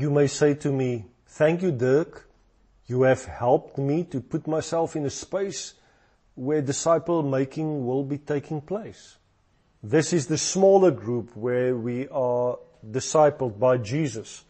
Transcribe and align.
You 0.00 0.10
may 0.10 0.28
say 0.28 0.54
to 0.54 0.72
me, 0.72 1.04
thank 1.26 1.60
you, 1.60 1.70
Dirk. 1.70 2.26
You 2.86 3.02
have 3.02 3.26
helped 3.26 3.76
me 3.76 4.04
to 4.04 4.22
put 4.22 4.46
myself 4.46 4.96
in 4.96 5.04
a 5.04 5.10
space 5.10 5.74
where 6.34 6.62
disciple 6.62 7.22
making 7.22 7.84
will 7.84 8.02
be 8.02 8.16
taking 8.16 8.62
place. 8.62 9.18
This 9.82 10.14
is 10.14 10.26
the 10.26 10.38
smaller 10.38 10.90
group 10.90 11.36
where 11.36 11.76
we 11.76 12.08
are 12.08 12.56
discipled 12.90 13.58
by 13.58 13.76
Jesus 13.76 14.44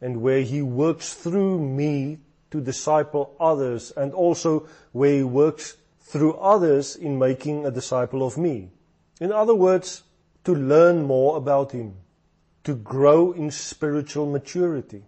and 0.00 0.22
where 0.22 0.40
he 0.40 0.60
works 0.60 1.14
through 1.14 1.60
me 1.60 2.18
to 2.50 2.60
disciple 2.60 3.36
others 3.38 3.92
and 3.96 4.12
also 4.12 4.66
where 4.90 5.18
he 5.18 5.22
works 5.22 5.76
through 6.00 6.34
others 6.34 6.96
in 6.96 7.16
making 7.16 7.64
a 7.64 7.70
disciple 7.70 8.26
of 8.26 8.36
me. 8.36 8.72
In 9.20 9.30
other 9.30 9.54
words, 9.54 10.02
to 10.42 10.52
learn 10.52 11.04
more 11.04 11.36
about 11.36 11.70
him, 11.70 11.94
to 12.66 12.74
grow 12.74 13.30
in 13.30 13.48
spiritual 13.48 14.26
maturity, 14.26 15.04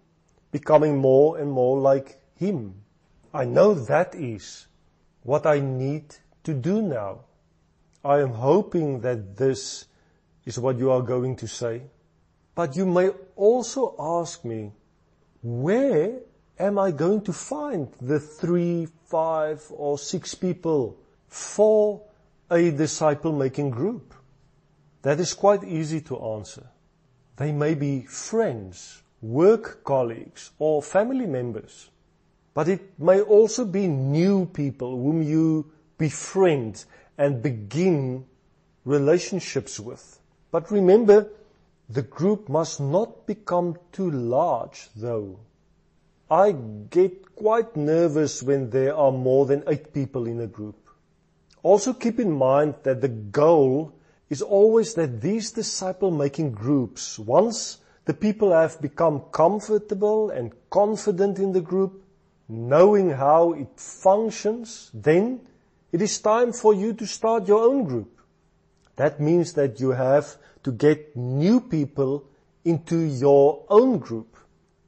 becoming 0.49 0.97
more 0.97 1.37
and 1.37 1.51
more 1.51 1.77
like 1.77 2.21
him. 2.35 2.73
I 3.33 3.43
know 3.43 3.73
that 3.73 4.15
is 4.15 4.67
what 5.23 5.45
I 5.45 5.59
need 5.59 6.15
to 6.45 6.53
do 6.53 6.81
now. 6.81 7.25
I 8.03 8.19
am 8.21 8.31
hoping 8.31 9.01
that 9.01 9.35
this 9.35 9.87
is 10.45 10.57
what 10.57 10.77
you 10.77 10.89
are 10.89 11.01
going 11.01 11.35
to 11.35 11.47
say. 11.49 11.81
But 12.55 12.77
you 12.77 12.85
may 12.85 13.09
also 13.35 13.93
ask 13.99 14.45
me, 14.45 14.71
where 15.43 16.19
am 16.57 16.79
I 16.79 16.91
going 16.91 17.23
to 17.23 17.33
find 17.33 17.91
the 17.99 18.21
three, 18.21 18.87
five, 19.07 19.65
or 19.69 19.99
six 19.99 20.33
people 20.33 20.97
for 21.27 22.03
a 22.49 22.71
disciple 22.71 23.33
making 23.33 23.71
group? 23.71 24.13
That 25.01 25.19
is 25.19 25.33
quite 25.33 25.65
easy 25.65 25.99
to 26.01 26.17
answer. 26.17 26.65
They 27.39 27.53
may 27.53 27.73
be 27.73 28.01
friends, 28.01 29.01
work 29.21 29.85
colleagues, 29.85 30.51
or 30.59 30.83
family 30.83 31.25
members. 31.25 31.89
But 32.53 32.67
it 32.67 32.99
may 32.99 33.21
also 33.21 33.63
be 33.63 33.87
new 33.87 34.45
people 34.45 34.91
whom 34.91 35.23
you 35.23 35.71
befriend 35.97 36.83
and 37.17 37.41
begin 37.41 38.25
relationships 38.83 39.79
with. 39.79 40.19
But 40.51 40.69
remember, 40.69 41.29
the 41.89 42.01
group 42.01 42.49
must 42.49 42.81
not 42.81 43.25
become 43.25 43.77
too 43.93 44.11
large 44.11 44.89
though. 44.93 45.39
I 46.29 46.51
get 46.89 47.35
quite 47.37 47.77
nervous 47.77 48.43
when 48.43 48.69
there 48.69 48.95
are 48.97 49.13
more 49.13 49.45
than 49.45 49.63
eight 49.67 49.93
people 49.93 50.27
in 50.27 50.41
a 50.41 50.47
group. 50.47 50.89
Also 51.63 51.93
keep 51.93 52.19
in 52.19 52.33
mind 52.33 52.75
that 52.83 52.99
the 52.99 53.07
goal 53.07 53.93
is 54.29 54.41
always 54.41 54.93
that 54.93 55.21
these 55.21 55.51
disciple 55.51 56.11
making 56.11 56.51
groups, 56.51 57.17
once 57.17 57.79
the 58.05 58.13
people 58.13 58.51
have 58.51 58.81
become 58.81 59.21
comfortable 59.31 60.29
and 60.29 60.53
confident 60.69 61.39
in 61.39 61.51
the 61.51 61.61
group, 61.61 62.03
knowing 62.47 63.11
how 63.11 63.53
it 63.53 63.69
functions, 63.77 64.91
then 64.93 65.41
it 65.91 66.01
is 66.01 66.19
time 66.19 66.53
for 66.53 66.73
you 66.73 66.93
to 66.93 67.05
start 67.05 67.47
your 67.47 67.63
own 67.63 67.83
group. 67.83 68.19
That 68.95 69.19
means 69.19 69.53
that 69.53 69.79
you 69.79 69.91
have 69.91 70.37
to 70.63 70.71
get 70.71 71.15
new 71.15 71.61
people 71.61 72.25
into 72.65 72.99
your 72.99 73.63
own 73.69 73.97
group 73.97 74.35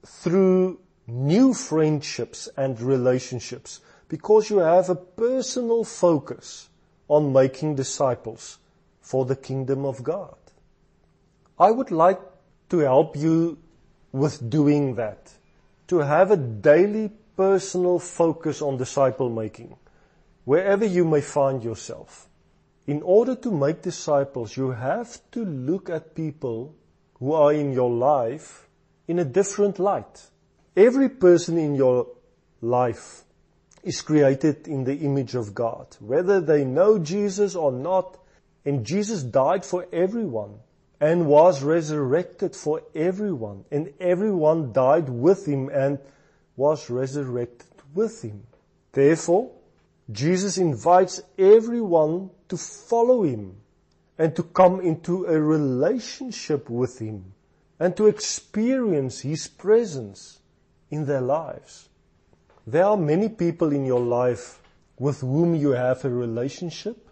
through 0.06 0.80
new 1.08 1.53
friendships 1.53 2.50
and 2.58 2.80
relationships 2.80 3.81
because 4.08 4.50
you 4.50 4.58
have 4.58 4.89
a 4.89 4.95
personal 4.95 5.84
focus 5.84 6.69
on 7.08 7.34
making 7.34 7.75
disciples 7.75 8.59
for 9.12 9.26
the 9.26 9.36
kingdom 9.36 9.84
of 9.84 10.02
God. 10.04 10.38
I 11.59 11.70
would 11.70 11.92
like 11.92 12.22
to 12.70 12.78
help 12.78 13.18
you 13.18 13.58
with 14.14 14.50
doing 14.50 14.95
that, 14.95 15.34
to 15.88 15.98
have 15.98 16.31
a 16.31 16.38
daily 16.38 17.12
personal 17.36 18.00
focus 18.00 18.62
on 18.62 18.78
disciple 18.78 19.30
making, 19.30 19.76
wherever 20.45 20.86
you 20.86 21.03
may 21.03 21.20
find 21.20 21.62
yourself. 21.62 22.30
In 22.88 23.02
order 23.02 23.35
to 23.35 23.52
make 23.52 23.81
disciples, 23.81 24.56
you 24.56 24.72
have 24.72 25.19
to 25.31 25.44
look 25.44 25.90
at 25.90 26.16
people 26.16 26.74
who 27.19 27.34
are 27.34 27.52
in 27.52 27.74
your 27.74 27.91
life 27.91 28.69
in 29.09 29.19
a 29.19 29.25
different 29.25 29.78
light. 29.78 30.24
Every 30.78 31.09
person 31.09 31.58
in 31.58 31.75
your 31.75 32.08
life 32.62 33.24
is 33.84 34.02
created 34.02 34.69
in 34.69 34.85
the 34.85 35.00
image 35.00 35.35
of 35.35 35.53
God, 35.53 35.97
whether 36.00 36.40
they 36.40 36.64
know 36.64 36.97
Jesus 36.97 37.56
or 37.56 37.74
not, 37.74 38.18
and 38.66 38.85
Jesus 38.85 39.23
died 39.23 39.66
for 39.66 39.88
everyone 39.91 40.59
and 40.99 41.25
was 41.25 41.63
resurrected 41.63 42.55
for 42.55 42.83
everyone, 42.94 43.66
and 43.72 43.91
everyone 43.99 44.72
died 44.72 45.09
with 45.09 45.47
him 45.47 45.69
and 45.69 45.97
was 46.55 46.89
resurrected 46.89 47.67
with 47.95 48.22
him. 48.22 48.44
Therefore, 48.91 49.51
Jesus 50.11 50.57
invites 50.57 51.22
everyone 51.39 52.29
to 52.49 52.57
follow 52.57 53.23
him 53.23 53.55
and 54.17 54.35
to 54.35 54.44
come 54.44 54.81
into 54.81 55.25
a 55.25 55.41
relationship 55.41 56.69
with 56.69 56.99
him 56.99 57.33
and 57.79 57.97
to 57.97 58.07
experience 58.07 59.22
his 59.22 59.47
presence 59.47 60.39
in 60.91 61.05
their 61.05 61.22
lives. 61.22 61.89
There 62.67 62.85
are 62.85 62.97
many 62.97 63.29
people 63.29 63.72
in 63.72 63.85
your 63.85 64.01
life 64.01 64.59
with 64.99 65.22
whom 65.22 65.55
you 65.55 65.72
have 65.72 66.05
a 66.05 66.09
relationship 66.09 67.07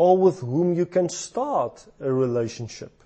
or 0.00 0.16
with 0.16 0.40
whom 0.40 0.72
you 0.72 0.86
can 0.86 1.10
start 1.10 1.84
a 2.00 2.10
relationship. 2.10 3.04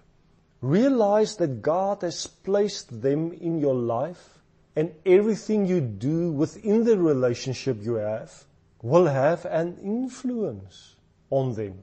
Realize 0.60 1.34
that 1.38 1.60
God 1.60 2.02
has 2.02 2.28
placed 2.28 3.02
them 3.02 3.32
in 3.32 3.58
your 3.58 3.74
life 3.74 4.38
and 4.76 4.92
everything 5.04 5.66
you 5.66 5.80
do 5.80 6.30
within 6.30 6.84
the 6.84 6.96
relationship 6.96 7.78
you 7.82 7.94
have 7.94 8.44
will 8.80 9.06
have 9.08 9.44
an 9.46 9.76
influence 9.82 10.94
on 11.30 11.54
them. 11.54 11.82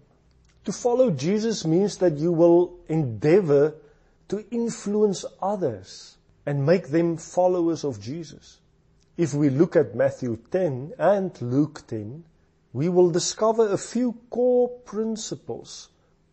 To 0.64 0.72
follow 0.72 1.12
Jesus 1.12 1.66
means 1.66 1.98
that 1.98 2.16
you 2.16 2.32
will 2.32 2.80
endeavor 2.88 3.76
to 4.30 4.46
influence 4.50 5.26
others 5.42 6.16
and 6.46 6.66
make 6.66 6.88
them 6.88 7.18
followers 7.18 7.84
of 7.84 8.00
Jesus. 8.00 8.60
If 9.18 9.34
we 9.34 9.50
look 9.50 9.76
at 9.76 9.94
Matthew 9.94 10.38
10 10.52 10.94
and 10.98 11.42
Luke 11.42 11.86
10, 11.86 12.24
we 12.74 12.90
will 12.90 13.10
discover 13.12 13.70
a 13.70 13.78
few 13.78 14.18
core 14.30 14.70
principles 14.86 15.90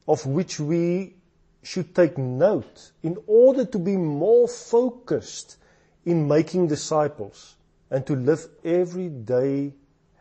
of 0.06 0.24
which 0.26 0.60
we 0.60 1.14
should 1.62 1.94
take 1.94 2.16
note 2.16 2.92
in 3.02 3.16
order 3.26 3.64
to 3.64 3.78
be 3.78 3.96
more 3.96 4.48
focused 4.48 5.56
in 6.04 6.28
making 6.28 6.68
disciples 6.68 7.56
and 7.90 8.06
to 8.06 8.14
live 8.14 8.46
every 8.64 9.08
day 9.08 9.72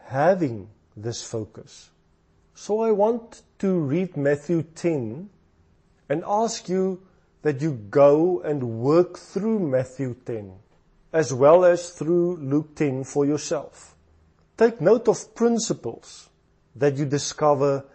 having 0.06 0.70
this 0.96 1.24
focus. 1.24 1.90
So 2.56 2.82
I 2.82 2.92
want 2.92 3.44
to 3.60 3.80
read 3.80 4.18
Matthew 4.18 4.64
10 4.64 5.30
and 6.10 6.24
ask 6.26 6.68
you 6.68 7.02
that 7.44 7.62
you 7.62 7.74
go 7.74 8.42
and 8.42 8.82
work 8.82 9.18
through 9.18 9.60
Matthew 9.60 10.16
10 10.26 10.54
as 11.14 11.34
well 11.34 11.64
as 11.64 11.92
through 11.92 12.38
Luke 12.38 12.76
10 12.76 13.04
for 13.04 13.26
yourself. 13.26 13.96
Take 14.58 14.82
note 14.82 15.08
of 15.08 15.36
principles 15.36 16.30
that 16.76 16.98
you 16.98 17.06
discover 17.06 17.86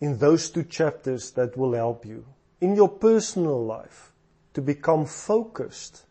in 0.00 0.18
those 0.18 0.50
two 0.50 0.62
chapters 0.62 1.32
that 1.32 1.56
will 1.56 1.72
help 1.72 2.06
you 2.06 2.24
in 2.60 2.76
your 2.76 2.88
personal 2.88 3.64
life 3.64 4.12
to 4.54 4.62
become 4.62 5.04
focused 5.04 6.04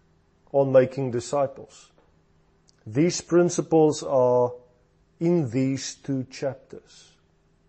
on 0.51 0.71
making 0.71 1.11
disciples. 1.11 1.91
These 2.85 3.21
principles 3.21 4.03
are 4.03 4.53
in 5.19 5.49
these 5.49 5.95
two 5.95 6.25
chapters. 6.29 7.11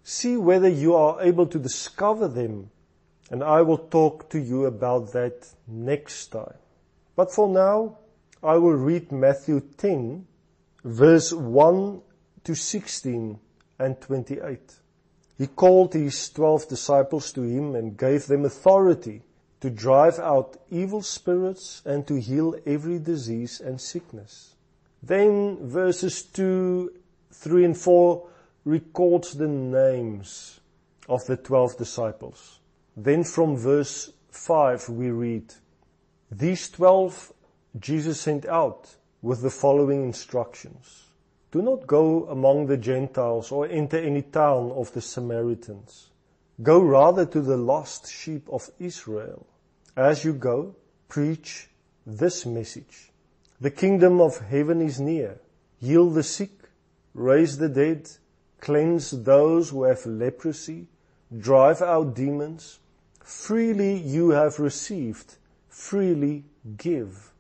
See 0.03 0.37
whether 0.37 0.69
you 0.69 0.94
are 0.94 1.22
able 1.22 1.47
to 1.47 1.58
discover 1.58 2.28
them 2.28 2.70
and 3.31 3.43
I 3.43 3.62
will 3.62 3.78
talk 3.78 4.28
to 4.31 4.38
you 4.38 4.66
about 4.66 5.12
that 5.12 5.48
next 5.66 6.28
time. 6.28 6.58
But 7.14 7.32
for 7.32 7.48
now, 7.48 7.98
I 8.43 8.56
will 8.56 8.75
read 8.75 9.11
Matthew 9.11 9.61
10 9.79 10.26
verse 10.84 11.32
1 11.32 12.02
to 12.46 12.54
16 12.54 13.40
and 13.81 14.00
28. 14.00 14.75
He 15.37 15.48
called 15.48 15.94
his 15.94 16.31
twelve 16.31 16.69
disciples 16.69 17.32
to 17.32 17.43
him 17.43 17.75
and 17.75 17.98
gave 17.98 18.26
them 18.26 18.44
authority 18.44 19.22
to 19.60 19.69
drive 19.69 20.20
out 20.20 20.56
evil 20.70 21.02
spirits 21.02 21.82
and 21.84 22.06
to 22.06 22.20
heal 22.20 22.54
every 22.64 23.00
disease 23.00 23.60
and 23.60 23.81
sickness. 23.81 24.54
Then 25.02 25.69
verses 25.69 26.22
2, 26.22 26.93
3 27.32 27.64
and 27.64 27.76
4 27.76 28.28
records 28.64 29.34
the 29.34 29.48
names 29.48 30.60
of 31.08 31.26
the 31.26 31.37
twelve 31.37 31.76
disciples. 31.76 32.60
Then 32.96 33.25
from 33.25 33.56
verse 33.56 34.12
5 34.31 34.88
we 34.90 35.10
read, 35.10 35.52
These 36.31 36.70
twelve 36.70 37.32
Jesus 37.78 38.20
sent 38.20 38.46
out 38.46 38.94
with 39.20 39.43
the 39.43 39.50
following 39.50 40.04
instructions. 40.04 41.06
Do 41.52 41.62
not 41.62 41.87
go 41.87 42.26
among 42.26 42.66
the 42.66 42.76
Gentiles 42.76 43.52
or 43.52 43.66
enter 43.66 43.98
any 43.98 44.22
town 44.22 44.72
of 44.72 44.93
the 44.93 45.00
Samaritans. 45.00 46.10
Go 46.62 46.81
rather 46.81 47.25
to 47.26 47.40
the 47.40 47.56
lost 47.56 48.10
sheep 48.10 48.48
of 48.50 48.70
Israel. 48.78 49.46
As 49.96 50.25
you 50.25 50.32
go, 50.32 50.75
preach 51.08 51.69
this 52.04 52.46
message. 52.46 53.12
The 53.60 53.70
kingdom 53.70 54.20
of 54.20 54.38
heaven 54.38 54.81
is 54.81 55.00
near. 55.00 55.40
Heal 55.81 56.10
the 56.10 56.22
sick, 56.22 56.50
raise 57.14 57.58
the 57.58 57.69
dead, 57.69 58.10
cleanse 58.60 59.10
those 59.10 59.70
who 59.70 59.84
have 59.84 60.04
leprosy, 60.04 60.88
drive 61.37 61.81
out 61.81 62.14
demons. 62.14 62.78
Freely 63.22 63.96
you 63.96 64.31
have 64.31 64.58
received, 64.58 65.37
freely 65.69 66.44
give. 66.76 67.32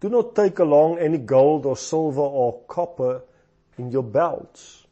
Do 0.00 0.08
not 0.08 0.34
take 0.34 0.58
along 0.58 0.98
any 0.98 1.18
gold 1.18 1.66
or 1.66 1.76
silver 1.76 2.20
or 2.20 2.60
copper 2.68 3.22
in 3.78 3.90
your 3.90 4.02
belts. 4.02 4.86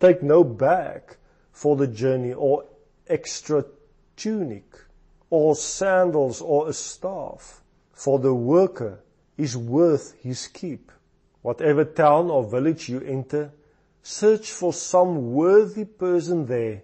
Take 0.00 0.22
no 0.22 0.44
bag 0.44 1.16
for 1.52 1.76
the 1.76 1.86
journey 1.86 2.32
or 2.32 2.64
extra 3.06 3.64
tunic 4.16 4.64
or 5.30 5.54
sandals 5.54 6.40
or 6.40 6.68
a 6.68 6.72
staff, 6.72 7.62
for 7.92 8.18
the 8.18 8.34
worker 8.34 9.00
is 9.36 9.56
worth 9.56 10.14
his 10.20 10.48
keep. 10.48 10.92
Whatever 11.42 11.84
town 11.84 12.30
or 12.30 12.44
village 12.44 12.88
you 12.88 13.00
enter, 13.00 13.52
search 14.02 14.50
for 14.50 14.72
some 14.72 15.32
worthy 15.32 15.84
person 15.84 16.46
there 16.46 16.82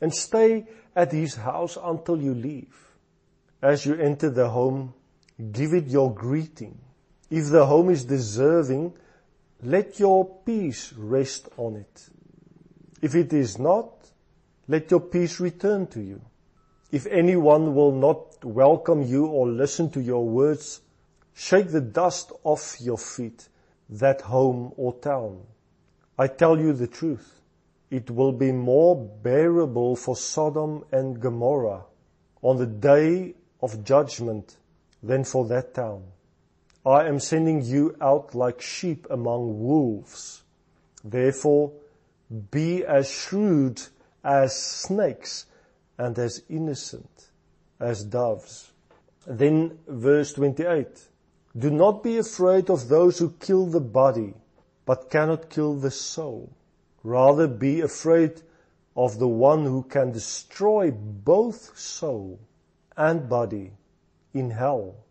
and 0.00 0.12
stay 0.12 0.66
at 0.96 1.12
his 1.12 1.36
house 1.36 1.78
until 1.82 2.20
you 2.20 2.34
leave. 2.34 2.76
As 3.62 3.86
you 3.86 3.94
enter 3.94 4.28
the 4.28 4.48
home, 4.48 4.92
give 5.52 5.72
it 5.72 5.86
your 5.86 6.12
greeting. 6.12 6.78
If 7.30 7.50
the 7.50 7.66
home 7.66 7.90
is 7.90 8.04
deserving, 8.04 8.92
let 9.64 9.98
your 9.98 10.26
peace 10.44 10.92
rest 10.92 11.48
on 11.56 11.76
it. 11.76 12.08
If 13.00 13.14
it 13.14 13.32
is 13.32 13.58
not, 13.58 13.88
let 14.68 14.90
your 14.90 15.00
peace 15.00 15.40
return 15.40 15.86
to 15.88 16.00
you. 16.00 16.20
If 16.92 17.06
anyone 17.06 17.74
will 17.74 17.92
not 17.92 18.44
welcome 18.44 19.02
you 19.02 19.26
or 19.26 19.48
listen 19.48 19.90
to 19.92 20.00
your 20.00 20.28
words, 20.28 20.82
shake 21.34 21.70
the 21.70 21.80
dust 21.80 22.30
off 22.44 22.76
your 22.80 22.98
feet, 22.98 23.48
that 23.88 24.20
home 24.20 24.72
or 24.76 24.94
town. 24.94 25.40
I 26.18 26.28
tell 26.28 26.58
you 26.58 26.72
the 26.72 26.86
truth. 26.86 27.40
It 27.90 28.10
will 28.10 28.32
be 28.32 28.52
more 28.52 28.94
bearable 28.96 29.96
for 29.96 30.14
Sodom 30.14 30.84
and 30.92 31.20
Gomorrah 31.20 31.84
on 32.42 32.58
the 32.58 32.66
day 32.66 33.34
of 33.62 33.82
judgment 33.82 34.56
than 35.02 35.24
for 35.24 35.46
that 35.46 35.74
town. 35.74 36.04
I 36.86 37.06
am 37.06 37.18
sending 37.18 37.62
you 37.62 37.96
out 38.00 38.34
like 38.34 38.60
sheep 38.60 39.06
among 39.08 39.60
wolves. 39.62 40.42
Therefore, 41.02 41.72
be 42.50 42.84
as 42.84 43.08
shrewd 43.10 43.80
as 44.22 44.56
snakes 44.56 45.46
and 45.96 46.18
as 46.18 46.42
innocent 46.48 47.30
as 47.80 48.04
doves. 48.04 48.72
Then 49.26 49.78
verse 49.86 50.34
28. 50.34 51.08
Do 51.56 51.70
not 51.70 52.02
be 52.02 52.18
afraid 52.18 52.68
of 52.68 52.88
those 52.88 53.18
who 53.18 53.30
kill 53.40 53.66
the 53.66 53.80
body, 53.80 54.34
but 54.84 55.08
cannot 55.10 55.50
kill 55.50 55.74
the 55.74 55.90
soul. 55.90 56.50
Rather 57.02 57.46
be 57.46 57.80
afraid 57.80 58.42
of 58.96 59.18
the 59.18 59.28
one 59.28 59.64
who 59.64 59.82
can 59.82 60.12
destroy 60.12 60.90
both 60.90 61.78
soul 61.78 62.40
and 62.96 63.28
body 63.28 63.72
in 64.32 64.50
hell. 64.50 65.03